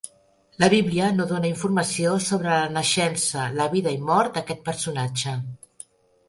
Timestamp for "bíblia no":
0.73-1.27